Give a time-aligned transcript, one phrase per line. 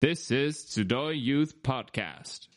[0.00, 2.48] This is Tsudoy Youth Podcast.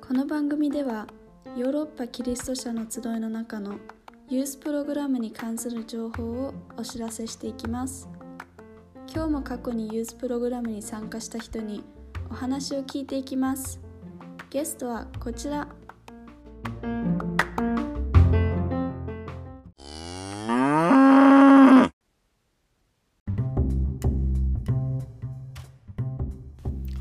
[0.00, 1.06] この番組では
[1.56, 3.78] ヨーロッパキリスト者の集いの中の
[4.28, 8.08] ユースプログラムに関する情報をお知らせしていきます。
[9.14, 11.84] 今日も過去にユースプログラムに参加した人に
[12.28, 13.78] お話を聞いていきます。
[14.50, 15.68] ゲストはこちら。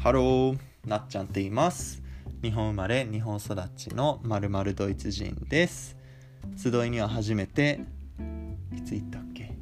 [0.05, 2.03] ハロー、なっちゃんって言います。
[2.43, 5.97] 日本生まれ、日本育ちのまるまるドイツ人です。
[6.55, 7.79] 集いには初めて、
[8.71, 9.57] いつ行ったっけ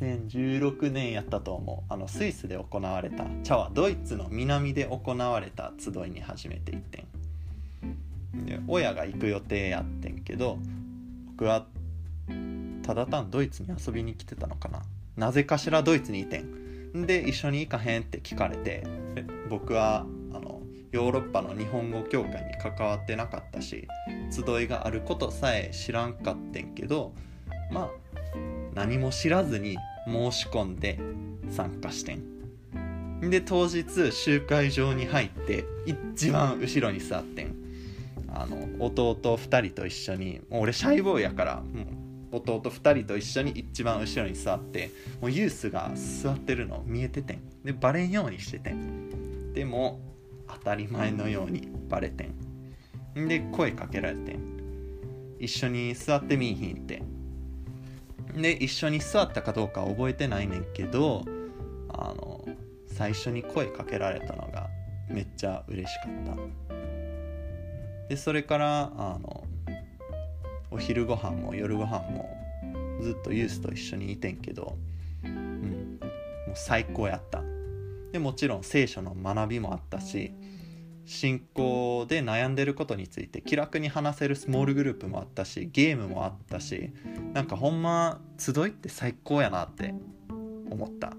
[0.00, 1.92] ?2016 年やったと思う。
[1.92, 7.19] あの、スイスで行われた、茶はドイツの南で行われた集いに初めて行ってん。
[8.68, 10.58] 親が行く予定やってんけど、
[11.28, 11.66] 僕は
[12.82, 14.82] ただ単ドイツに遊びに来てたのかな。
[15.16, 16.60] なぜかしらドイツにいてん。
[16.94, 18.84] で一緒に行かへんって聞かれて
[19.48, 23.86] 僕はあのヨーロッパの日本語協会に関わってなかったし
[24.30, 27.12] 集いがあることさえ知らんかってんけど
[27.70, 27.90] まあ
[28.74, 30.98] 何も知らずに申し込んで
[31.50, 37.54] 参加してんで当日集会場に入って一番後ろに座ってん
[38.40, 41.82] あの弟2人と一緒にもう俺シャイボーイやからも
[42.32, 47.40] う弟2人と一緒に一番後ろに座ってもうユースが座ってるの見えててん。
[47.62, 49.52] でバレんようにしててん。
[49.52, 50.00] でも
[50.48, 52.30] 当たり前のようにバレて
[53.14, 53.28] ん。
[53.28, 54.40] で声かけられてん。
[55.38, 57.02] 一緒に座ってみいひんって。
[58.34, 61.24] で一緒に座ったかどうか覚えてないねんけど
[61.88, 62.48] あの
[62.86, 64.68] 最初に声かけられたのが
[65.08, 66.79] めっちゃ嬉しかった。
[68.10, 69.44] でそれからあの
[70.72, 72.28] お昼ご飯も夜ご飯も
[73.00, 74.76] ずっとユースと一緒にいてんけど、
[75.24, 76.10] うん、もう
[76.54, 77.40] 最高やった。
[78.10, 80.32] でもちろん聖書の学びもあったし
[81.06, 86.90] 信仰で悩んでることについて気楽に話せるスモールグループもあったしゲームもあったし
[87.32, 89.94] なんかほんま集いって最高やなって
[90.68, 91.12] 思った、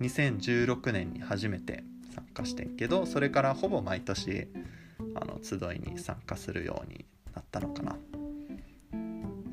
[0.00, 1.82] 2016年に初めて
[2.14, 4.48] 参加してんけどそれからほぼ毎年
[5.14, 7.04] あの集いに参加するように
[7.34, 7.96] なったのかな。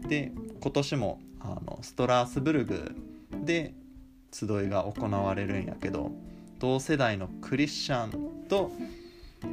[0.07, 2.95] で今年もあのストラースブルグ
[3.43, 3.73] で
[4.31, 6.11] 集いが行われるんやけど
[6.59, 8.71] 同世代のクリスチャンと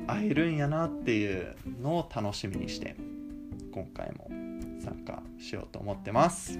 [0.06, 2.96] 会えるんやなっていうのを楽しみにして
[3.72, 4.28] 今回も
[4.82, 6.58] 参加しようと思ってます。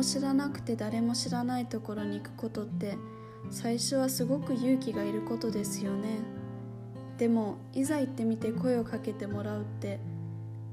[0.00, 2.96] も知らなくて誰も知らないところに行くことって
[3.50, 6.20] 最初はすごく勇気がいることですよね。
[7.18, 10.00] でもいざ行ってみて声をかけてもらうって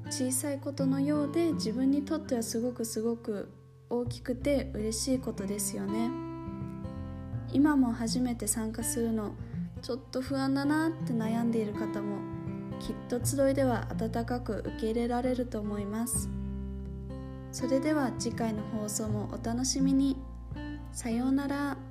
[0.08, 3.52] 小さいことのようで自分にとってはすごくすごく
[3.90, 6.10] 大きくて嬉しいことですよね。
[7.52, 9.34] 今も初めて参加するの
[9.82, 12.16] ちょっと不安だなって悩んでいる方も
[12.80, 16.37] きっと集いでは温かく受け入れられると思います。
[17.58, 20.16] それでは次回の放送もお楽しみに
[20.92, 21.87] さようなら。